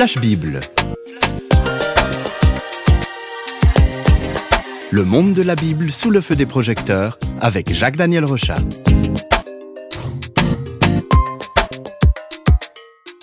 [0.00, 0.60] Flash Bible.
[4.90, 8.60] Le monde de la Bible sous le feu des projecteurs avec Jacques-Daniel Rochat.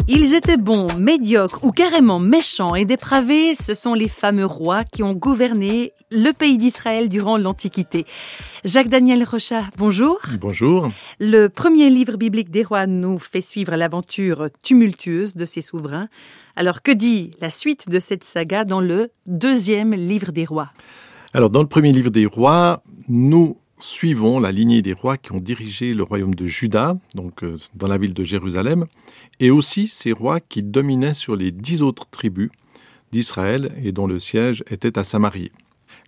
[0.07, 5.01] Ils étaient bons, médiocres ou carrément méchants et dépravés, ce sont les fameux rois qui
[5.01, 8.05] ont gouverné le pays d'Israël durant l'Antiquité.
[8.63, 10.19] Jacques-Daniel Rochat, bonjour.
[10.39, 10.91] Bonjour.
[11.19, 16.07] Le premier livre biblique des rois nous fait suivre l'aventure tumultueuse de ces souverains.
[16.59, 20.71] Alors que dit la suite de cette saga dans le deuxième livre des rois?
[21.31, 25.39] Alors dans le premier livre des rois, nous suivons la lignée des rois qui ont
[25.39, 28.87] dirigé le royaume de Juda, donc euh, dans la ville de Jérusalem,
[29.39, 32.49] et aussi ces rois qui dominaient sur les dix autres tribus
[33.11, 35.51] d'Israël et dont le siège était à Samarie.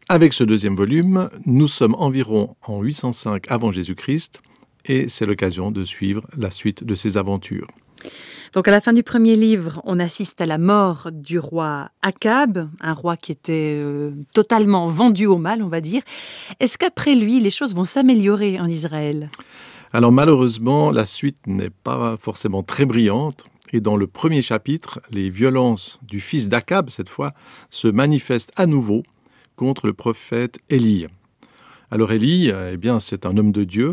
[0.09, 4.41] Avec ce deuxième volume, nous sommes environ en 805 avant Jésus-Christ,
[4.85, 7.67] et c'est l'occasion de suivre la suite de ces aventures.
[8.53, 12.67] Donc à la fin du premier livre, on assiste à la mort du roi Akab,
[12.81, 16.01] un roi qui était euh, totalement vendu au mal, on va dire.
[16.59, 19.29] Est-ce qu'après lui, les choses vont s'améliorer en Israël?
[19.93, 23.45] Alors malheureusement, la suite n'est pas forcément très brillante.
[23.71, 27.33] Et dans le premier chapitre, les violences du fils d'Akab, cette fois,
[27.69, 29.03] se manifestent à nouveau
[29.55, 31.05] contre le prophète Élie.
[31.91, 33.91] Alors Élie, eh bien, c'est un homme de Dieu.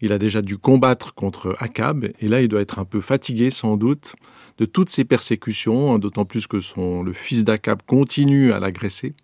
[0.00, 3.50] Il a déjà dû combattre contre Akab, et là il doit être un peu fatigué
[3.50, 4.14] sans doute
[4.58, 9.14] de toutes ces persécutions, hein, d'autant plus que son, le fils d'Akab continue à l'agresser.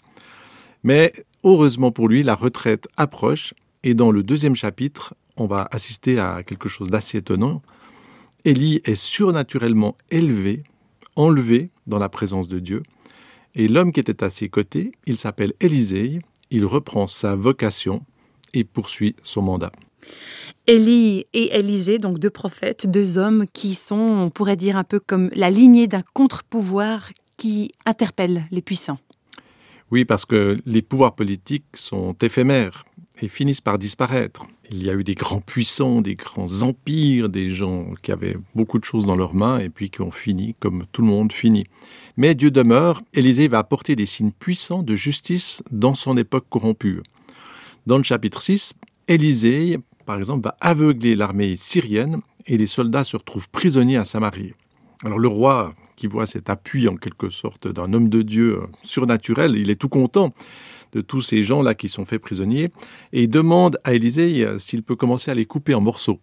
[0.82, 1.12] Mais
[1.44, 6.42] heureusement pour lui, la retraite approche, et dans le deuxième chapitre, on va assister à
[6.42, 7.62] quelque chose d'assez étonnant.
[8.44, 10.62] Élie est surnaturellement élevé,
[11.16, 12.82] enlevé dans la présence de Dieu,
[13.54, 18.04] et l'homme qui était à ses côtés, il s'appelle Élisée, il reprend sa vocation
[18.54, 19.72] et poursuit son mandat.
[20.66, 24.98] Élie et Élisée, donc deux prophètes, deux hommes qui sont, on pourrait dire, un peu
[24.98, 28.98] comme la lignée d'un contre-pouvoir qui interpelle les puissants.
[29.92, 32.84] Oui, parce que les pouvoirs politiques sont éphémères
[33.22, 34.46] et finissent par disparaître.
[34.70, 38.80] Il y a eu des grands puissants, des grands empires, des gens qui avaient beaucoup
[38.80, 41.66] de choses dans leurs mains et puis qui ont fini comme tout le monde finit.
[42.16, 47.02] Mais Dieu demeure, Élisée va apporter des signes puissants de justice dans son époque corrompue.
[47.86, 48.72] Dans le chapitre 6,
[49.08, 54.54] Élisée par exemple, va aveugler l'armée syrienne et les soldats se retrouvent prisonniers à Samarie.
[55.04, 59.56] Alors le roi, qui voit cet appui en quelque sorte d'un homme de Dieu surnaturel,
[59.56, 60.32] il est tout content
[60.92, 62.70] de tous ces gens-là qui sont faits prisonniers
[63.12, 66.20] et il demande à Élisée euh, s'il peut commencer à les couper en morceaux.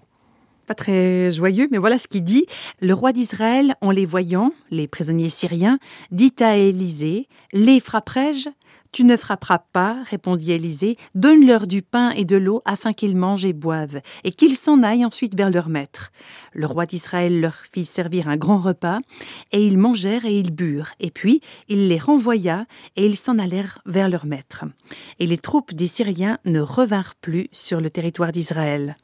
[0.66, 2.46] Pas très joyeux, mais voilà ce qu'il dit.
[2.80, 5.78] Le roi d'Israël, en les voyant, les prisonniers syriens,
[6.12, 8.48] dit à Élisée Les frapperai-je?
[8.94, 13.44] Tu ne frapperas pas, répondit Élisée, donne-leur du pain et de l'eau afin qu'ils mangent
[13.44, 16.12] et boivent, et qu'ils s'en aillent ensuite vers leur maître.
[16.54, 19.00] Le roi d'Israël leur fit servir un grand repas,
[19.52, 22.66] et ils mangèrent et ils burent, et puis il les renvoya,
[22.96, 24.64] et ils s'en allèrent vers leur maître.
[25.20, 28.96] Et les troupes des Syriens ne revinrent plus sur le territoire d'Israël.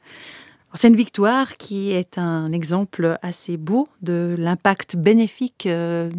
[0.74, 6.10] C'est victoire qui est un exemple assez beau de l'impact bénéfique euh,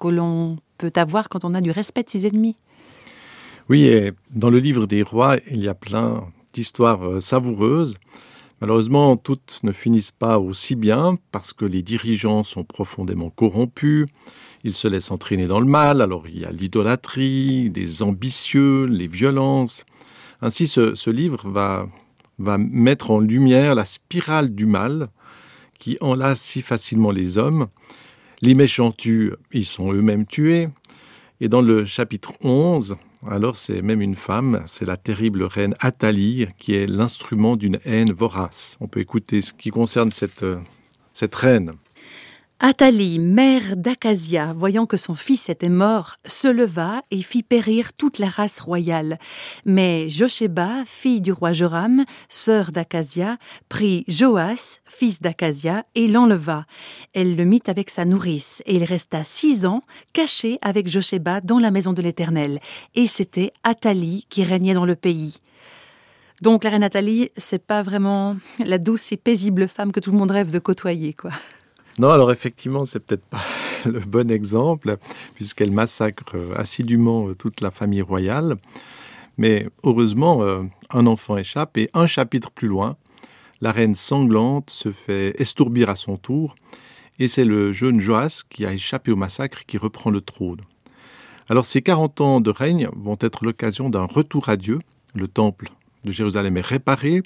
[0.00, 2.56] que l'on peut avoir quand on a du respect de ses ennemis.
[3.68, 7.96] Oui, et dans le livre des rois, il y a plein d'histoires euh, savoureuses.
[8.60, 14.06] Malheureusement, toutes ne finissent pas aussi bien parce que les dirigeants sont profondément corrompus,
[14.64, 19.08] ils se laissent entraîner dans le mal, alors il y a l'idolâtrie, des ambitieux, les
[19.08, 19.84] violences.
[20.40, 21.88] Ainsi, ce, livre va,
[22.38, 25.08] va mettre en lumière la spirale du mal
[25.78, 27.66] qui enlace si facilement les hommes.
[28.40, 30.68] Les méchants tuent, ils sont eux-mêmes tués.
[31.40, 32.96] Et dans le chapitre 11,
[33.28, 38.12] alors c'est même une femme, c'est la terrible reine Athalie qui est l'instrument d'une haine
[38.12, 38.76] vorace.
[38.80, 40.58] On peut écouter ce qui concerne cette, euh,
[41.12, 41.72] cette reine.
[42.64, 48.20] Athalie, mère d'Acasia, voyant que son fils était mort, se leva et fit périr toute
[48.20, 49.18] la race royale.
[49.64, 53.36] Mais Josheba, fille du roi Joram, sœur d'Acasia,
[53.68, 56.64] prit Joas, fils d'Acasia, et l'enleva.
[57.14, 59.82] Elle le mit avec sa nourrice, et il resta six ans
[60.12, 62.60] caché avec Josheba dans la maison de l'Éternel.
[62.94, 65.38] Et c'était Athalie qui régnait dans le pays.
[66.42, 70.18] Donc la reine Athalie, c'est pas vraiment la douce et paisible femme que tout le
[70.18, 71.32] monde rêve de côtoyer, quoi.
[71.98, 73.42] Non, alors effectivement, c'est peut-être pas
[73.84, 74.96] le bon exemple,
[75.34, 78.56] puisqu'elle massacre euh, assidûment euh, toute la famille royale.
[79.38, 82.96] Mais heureusement, euh, un enfant échappe et un chapitre plus loin,
[83.60, 86.56] la reine sanglante se fait estourbir à son tour,
[87.18, 90.60] et c'est le jeune Joas qui a échappé au massacre qui reprend le trône.
[91.48, 94.80] Alors ces 40 ans de règne vont être l'occasion d'un retour à Dieu.
[95.14, 95.70] Le temple
[96.04, 97.22] de Jérusalem est réparé.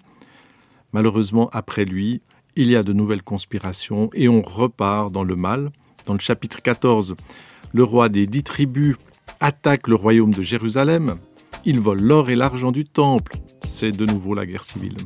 [0.92, 2.20] Malheureusement, après lui,
[2.56, 5.70] il y a de nouvelles conspirations et on repart dans le mal.
[6.06, 7.16] dans le chapitre 14,
[7.72, 8.96] le roi des dix tribus
[9.40, 11.16] attaque le royaume de Jérusalem.
[11.64, 13.36] Il vole l'or et l'argent du temple.
[13.64, 14.96] C'est de nouveau la guerre civile.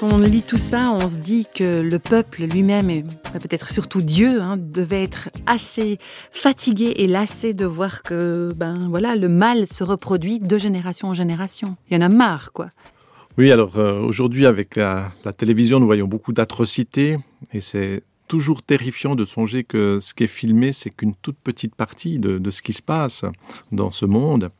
[0.00, 3.02] On lit tout ça, on se dit que le peuple lui-même, et
[3.32, 5.98] peut-être surtout Dieu, hein, devait être assez
[6.30, 11.14] fatigué et lassé de voir que ben, voilà, le mal se reproduit de génération en
[11.14, 11.76] génération.
[11.90, 12.68] Il y en a marre, quoi.
[13.38, 17.18] Oui, alors euh, aujourd'hui, avec la, télévision, nous voyons beaucoup d'atrocités
[17.52, 21.74] et c'est toujours terrifiant de songer que ce qui est filmé, c'est qu'une toute petite
[21.74, 23.24] partie de ce qui se passe
[23.72, 24.50] dans ce monde.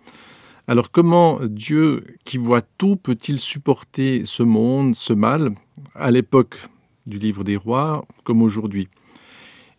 [0.70, 5.54] Alors comment Dieu qui voit tout peut-il supporter ce monde, ce mal,
[5.94, 6.58] à l'époque
[7.06, 8.88] du livre des rois comme aujourd'hui?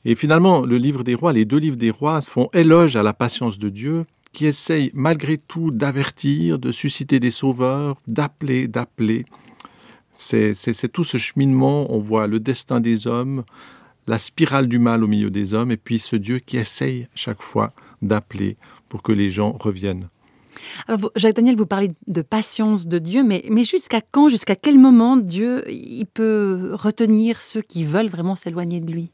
[0.03, 3.13] Et finalement, le livre des rois, les deux livres des rois font éloge à la
[3.13, 9.25] patience de Dieu qui essaye malgré tout d'avertir, de susciter des sauveurs, d'appeler, d'appeler.
[10.13, 13.43] C'est tout ce cheminement, on voit le destin des hommes,
[14.07, 17.43] la spirale du mal au milieu des hommes, et puis ce Dieu qui essaye chaque
[17.43, 18.57] fois d'appeler
[18.87, 20.09] pour que les gens reviennent.
[20.87, 24.79] Alors, Jacques Daniel, vous parlez de patience de Dieu, mais, mais jusqu'à quand, jusqu'à quel
[24.79, 29.11] moment Dieu il peut retenir ceux qui veulent vraiment s'éloigner de lui?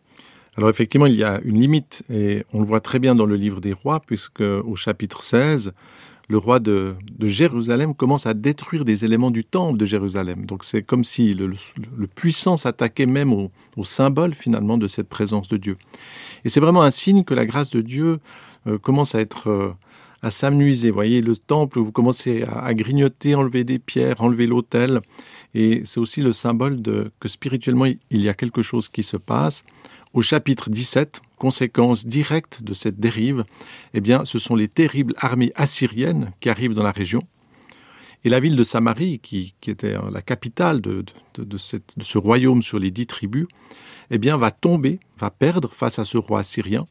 [0.57, 3.36] Alors effectivement, il y a une limite, et on le voit très bien dans le
[3.36, 5.74] livre des rois, puisque au chapitre 16,
[6.27, 10.45] le roi de, de Jérusalem commence à détruire des éléments du temple de Jérusalem.
[10.45, 11.53] Donc c'est comme si le,
[12.07, 15.77] puissant s'attaquait même au, au, symbole finalement de cette présence de Dieu.
[16.44, 18.19] Et c'est vraiment un signe que la grâce de Dieu
[18.68, 19.50] euh, commence à être...
[19.50, 19.74] Euh,
[20.25, 20.89] à s'amuser.
[20.89, 25.01] voyez, le temple, vous commencez à, grignoter, enlever des pierres, enlever l'autel.
[25.54, 29.18] Et c'est aussi le symbole de que spirituellement, il y a quelque chose qui se
[29.18, 29.63] passe.
[30.13, 33.44] Au chapitre 17, conséquence directe de cette dérive,
[33.94, 37.22] eh bien, ce sont les terribles armées assyriennes qui arrivent dans la région.
[38.25, 41.06] Et la ville de Samarie, qui, était la capitale de,
[41.57, 43.45] ce royaume sur les dix tribus,
[44.10, 46.88] eh bien, va tomber, va perdre face à ce roi assyrien.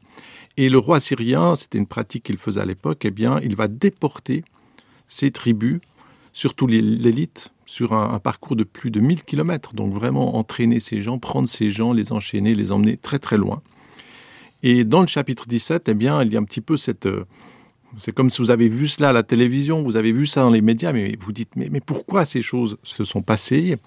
[0.55, 3.67] Et le roi syrien, c'était une pratique qu'il faisait à l'époque, eh bien, il va
[3.67, 4.45] déporter
[5.09, 5.81] ses tribus,
[6.31, 9.73] surtout l'élite, sur un, parcours de plus de 1000 km.
[9.73, 13.61] Donc vraiment entraîner ces gens, prendre ces gens, les enchaîner, les emmener très très loin.
[14.63, 17.09] Et dans le chapitre 17, eh bien, il y a un petit peu cette...
[17.97, 20.49] C'est comme si vous avez vu cela à la télévision, vous avez vu ça dans
[20.49, 23.77] les médias, mais vous dites, mais, pourquoi ces choses se sont passées?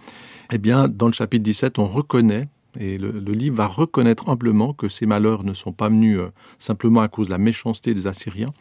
[0.53, 2.49] Eh bien, dans le chapitre 17, on reconnaît
[2.81, 6.31] Et le, le livre va reconnaître amplement que ces malheurs ne sont pas venus euh,
[6.59, 8.53] simplement à cause de la méchanceté des Assyriens,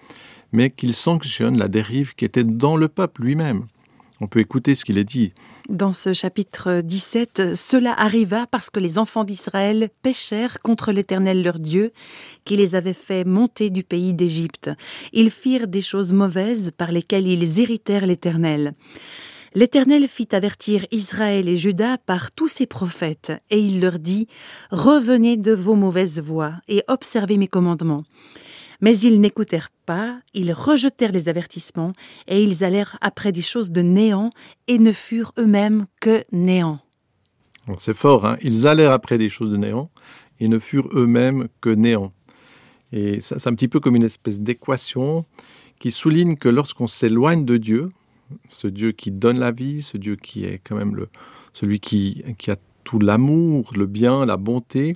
[0.51, 3.67] mais qu'ils sanctionnent la dérive qui était dans le peuple lui-même.
[4.19, 5.33] On peut écouter ce qu'il est dit.
[5.69, 11.59] Dans ce chapitre 17, cela arriva parce que les enfants d'Israël péchèrent contre l'Éternel leur
[11.59, 11.91] Dieu,
[12.43, 14.71] qui les avait fait monter du pays d'Égypte.
[15.13, 18.73] Ils firent des choses mauvaises par lesquelles ils irritèrent l'Éternel.
[19.53, 24.27] L'Éternel fit avertir Israël et Juda par tous ses prophètes, et il leur dit
[24.71, 28.03] Revenez de vos mauvaises voies et observez mes commandements.
[28.81, 29.69] Mais ils n'écoutèrent
[30.33, 31.93] ils rejetèrent les avertissements,
[32.27, 34.31] et ils allèrent après des choses de néant
[34.67, 36.79] et ne furent eux-mêmes que néant.
[37.77, 39.89] C'est fort, hein ils allèrent après des choses de néant
[40.39, 42.13] et ne furent eux-mêmes que néant.
[42.93, 45.25] Et c'est un petit peu comme une espèce d'équation
[45.79, 47.91] qui souligne que lorsqu'on s'éloigne de Dieu,
[48.49, 51.09] ce Dieu qui donne la vie, ce Dieu qui est quand même le,
[51.53, 54.95] celui qui, qui a tout l'amour, le bien, la bonté,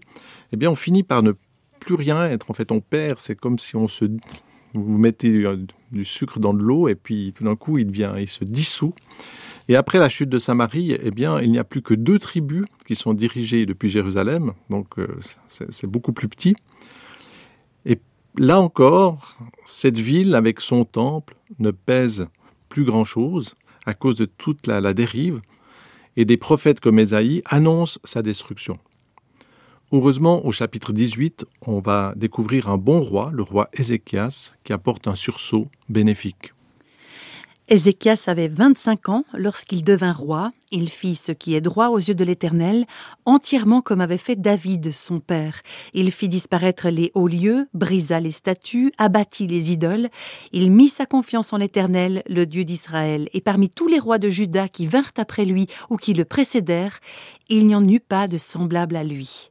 [0.53, 1.33] eh bien on finit par ne
[1.81, 2.49] plus rien être.
[2.49, 3.19] En fait, on perd.
[3.19, 4.05] C'est comme si on se
[4.73, 5.45] vous mettez du,
[5.91, 8.93] du sucre dans de l'eau et puis tout d'un coup il il se dissout.
[9.67, 12.65] Et après la chute de Samarie eh bien il n'y a plus que deux tribus
[12.85, 14.53] qui sont dirigées depuis Jérusalem.
[14.69, 15.07] Donc euh,
[15.47, 16.55] c'est beaucoup plus petit.
[17.85, 17.99] Et
[18.37, 22.27] là encore cette ville avec son temple ne pèse
[22.69, 25.41] plus grand chose à cause de toute la, la dérive.
[26.17, 28.77] Et des prophètes comme Esaïe annoncent sa destruction.
[29.93, 35.07] Heureusement, au chapitre 18, on va découvrir un bon roi, le roi Ézéchias, qui apporte
[35.07, 36.53] un sursaut bénéfique.
[37.67, 40.53] Ézéchias avait 25 ans lorsqu'il devint roi.
[40.71, 42.85] Il fit ce qui est droit aux yeux de l'Éternel,
[43.25, 45.61] entièrement comme avait fait David, son père.
[45.93, 50.07] Il fit disparaître les hauts lieux, brisa les statues, abattit les idoles.
[50.53, 53.27] Il mit sa confiance en l'Éternel, le Dieu d'Israël.
[53.33, 56.99] Et parmi tous les rois de Juda qui vinrent après lui ou qui le précédèrent,
[57.49, 59.50] il n'y en eut pas de semblable à lui.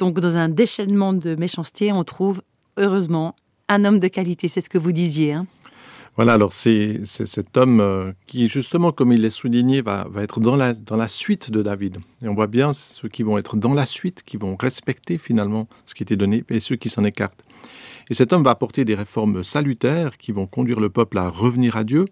[0.00, 2.40] Donc dans un déchaînement de méchanceté, on trouve
[2.78, 3.36] heureusement
[3.68, 5.34] un homme de qualité, c'est ce que vous disiez.
[5.34, 5.46] Hein
[6.16, 10.40] Voilà, alors c'est cet homme euh, qui, justement, comme il est souligné, va, va être
[10.40, 11.98] dans la, dans la suite de David.
[12.22, 15.68] Et on voit bien ceux qui vont être dans la suite, qui vont respecter finalement
[15.84, 17.44] ce qui était donné, et ceux qui s'en écartent.
[18.08, 21.76] Et cet homme va apporter des réformes salutaires qui vont conduire le peuple à revenir
[21.76, 22.06] à Dieu.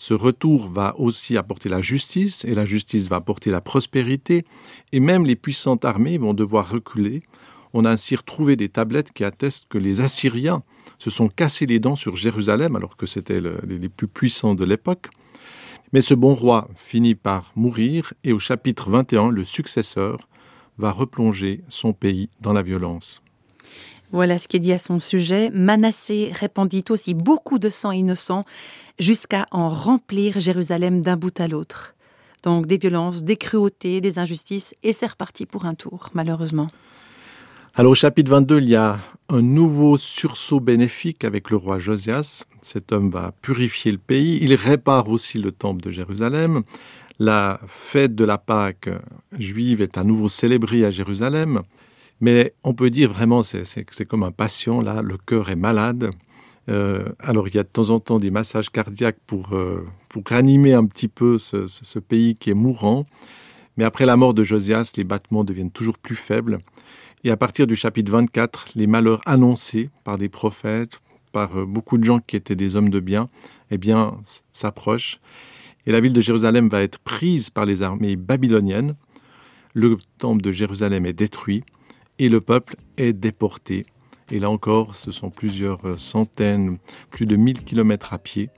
[0.00, 4.46] Ce retour va aussi apporter la justice, et la justice va apporter la prospérité,
[4.92, 7.22] et même les puissantes armées vont devoir reculer.
[7.74, 10.62] On a ainsi retrouvé des tablettes qui attestent que les Assyriens
[10.96, 15.10] se sont cassés les dents sur Jérusalem, alors que c'était les plus puissants de l'époque.
[15.92, 20.30] Mais ce bon roi finit par mourir, et au chapitre 21, le successeur
[20.78, 23.22] va replonger son pays dans la violence.
[24.12, 25.50] Voilà ce qui est dit à son sujet.
[25.50, 28.44] Manassé répandit aussi beaucoup de sang innocent
[28.98, 31.94] jusqu'à en remplir Jérusalem d'un bout à l'autre.
[32.42, 36.68] Donc des violences, des cruautés, des injustices, et c'est reparti pour un tour, malheureusement.
[37.74, 38.98] Alors au chapitre 22, il y a
[39.28, 42.44] un nouveau sursaut bénéfique avec le roi Josias.
[42.62, 44.40] Cet homme va purifier le pays.
[44.42, 46.62] Il répare aussi le temple de Jérusalem.
[47.20, 48.88] La fête de la Pâque
[49.38, 51.62] juive est à nouveau célébrée à Jérusalem.
[52.20, 56.10] Mais on peut dire vraiment, c'est comme un patient, là, le cœur est malade.
[56.68, 60.22] Euh, alors il y a de temps en temps des massages cardiaques pour, euh, pour
[60.28, 63.06] ranimer un petit peu ce, pays qui est mourant.
[63.76, 66.58] Mais après la mort de Josias, les battements deviennent toujours plus faibles.
[67.24, 71.00] Et à partir du chapitre 24, les malheurs annoncés par des prophètes,
[71.32, 73.28] par euh, beaucoup de gens qui étaient des hommes de bien,
[73.70, 74.18] eh bien,
[74.52, 75.20] s'approchent.
[75.86, 78.94] Et la ville de Jérusalem va être prise par les armées babyloniennes.
[79.72, 81.64] Le temple de Jérusalem est détruit
[82.20, 83.86] et le peuple est déporté.
[84.30, 86.76] Et là encore, ce sont plusieurs centaines,
[87.10, 88.50] plus de 1000 kilomètres à pied.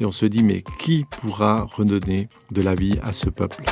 [0.00, 3.62] Et on se dit, mais qui pourra redonner de la vie à ce peuple?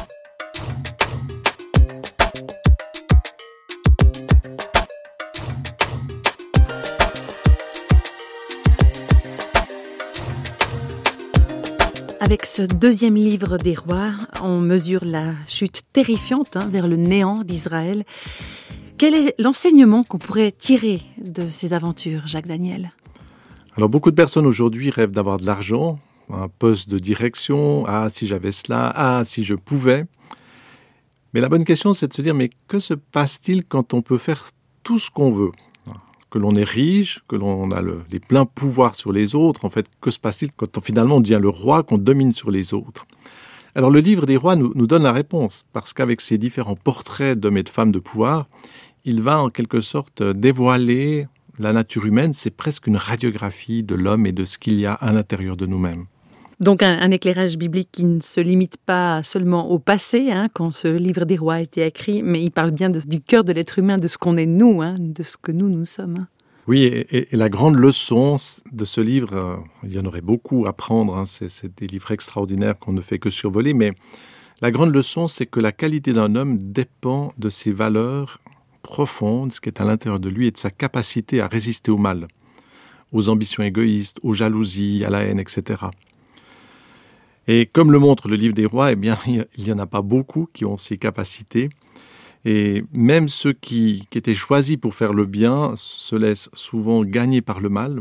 [12.20, 14.12] Avec ce deuxième livre des rois,
[14.42, 18.04] on mesure la chute terrifiante hein, vers le néant d'Israël.
[18.98, 22.92] Quel est l'enseignement qu'on pourrait tirer de ces aventures, Jacques Daniel?
[23.76, 25.98] Alors beaucoup de personnes aujourd'hui rêvent d'avoir de l'argent,
[26.30, 30.04] un poste de direction, ah si j'avais cela, ah si je pouvais.
[31.34, 34.18] Mais la bonne question c'est de se dire mais que se passe-t-il quand on peut
[34.18, 34.50] faire
[34.82, 35.52] tout ce qu'on veut?
[36.30, 39.66] Que l'on est riche, que l'on a le, les pleins pouvoirs sur les autres.
[39.66, 42.50] En fait, que se passe-t-il quand on, finalement on devient le roi, qu'on domine sur
[42.50, 43.04] les autres?
[43.74, 47.56] Alors le livre des rois nous, donne la réponse, parce qu'avec ses différents portraits d'hommes
[47.56, 48.48] et de femmes de pouvoir,
[49.04, 51.26] il va en quelque sorte dévoiler
[51.58, 54.92] la nature humaine, c'est presque une radiographie de l'homme et de ce qu'il y a
[54.92, 56.06] à l'intérieur de nous-mêmes.
[56.60, 60.88] Donc un, éclairage biblique qui ne se limite pas seulement au passé, hein, quand ce
[60.88, 63.96] livre des rois a été écrit, mais il parle bien du cœur de l'être humain,
[63.96, 66.26] de ce qu'on est nous, hein, de ce que nous nous sommes.
[66.68, 68.36] Oui, et, la grande leçon
[68.70, 72.12] de ce livre, euh, il y en aurait beaucoup à prendre, hein, c'est des livres
[72.12, 73.90] extraordinaires qu'on ne fait que survoler, mais
[74.60, 78.38] la grande leçon, c'est que la qualité d'un homme dépend de ses valeurs
[78.82, 81.98] profonde, ce qui est à l'intérieur de lui, et de sa capacité à résister au
[81.98, 82.28] mal,
[83.10, 85.86] aux ambitions égoïstes, aux jalousies, à la haine, etc.
[87.48, 90.02] Et comme le montre le livre des rois, eh bien, il n'y en a pas
[90.02, 91.70] beaucoup qui ont ces capacités.
[92.44, 97.60] Et même ceux qui, étaient choisis pour faire le bien se laissent souvent gagner par
[97.60, 98.00] le mal.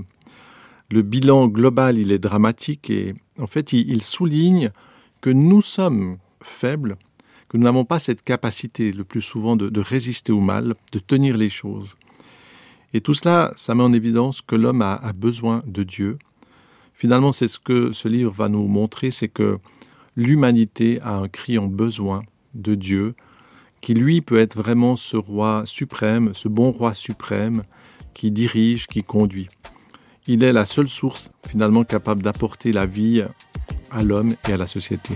[0.89, 4.71] Le bilan global, il est dramatique et en fait, il, souligne
[5.21, 6.97] que nous sommes faibles,
[7.47, 11.37] que nous n'avons pas cette capacité le plus souvent de, résister au mal, de tenir
[11.37, 11.95] les choses.
[12.93, 16.17] Et tout cela, ça met en évidence que l'homme a, a besoin de Dieu.
[16.93, 19.59] Finalement, c'est ce que ce livre va nous montrer, c'est que
[20.17, 23.15] l'humanité a un criant besoin de Dieu,
[23.81, 27.63] qui lui peut être vraiment ce roi suprême, ce bon roi suprême,
[28.13, 29.49] qui dirige, qui conduit.
[30.27, 33.23] Il est la seule source finalement capable d'apporter la vie
[33.89, 35.15] à l'homme et à la société.